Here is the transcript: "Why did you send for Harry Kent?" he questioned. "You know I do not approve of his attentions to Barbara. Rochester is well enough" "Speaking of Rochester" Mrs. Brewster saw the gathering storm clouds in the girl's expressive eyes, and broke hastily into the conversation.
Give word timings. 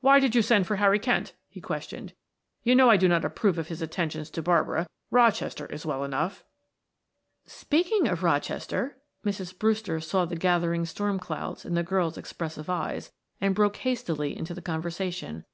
"Why 0.00 0.18
did 0.18 0.34
you 0.34 0.42
send 0.42 0.66
for 0.66 0.74
Harry 0.78 0.98
Kent?" 0.98 1.32
he 1.48 1.60
questioned. 1.60 2.12
"You 2.64 2.74
know 2.74 2.90
I 2.90 2.96
do 2.96 3.06
not 3.06 3.24
approve 3.24 3.56
of 3.56 3.68
his 3.68 3.82
attentions 3.82 4.28
to 4.30 4.42
Barbara. 4.42 4.88
Rochester 5.12 5.66
is 5.66 5.86
well 5.86 6.02
enough" 6.02 6.42
"Speaking 7.60 8.08
of 8.08 8.24
Rochester" 8.24 8.98
Mrs. 9.24 9.56
Brewster 9.56 10.00
saw 10.00 10.24
the 10.24 10.34
gathering 10.34 10.84
storm 10.84 11.20
clouds 11.20 11.64
in 11.64 11.74
the 11.74 11.84
girl's 11.84 12.18
expressive 12.18 12.68
eyes, 12.68 13.12
and 13.40 13.54
broke 13.54 13.76
hastily 13.76 14.36
into 14.36 14.54
the 14.54 14.60
conversation. 14.60 15.44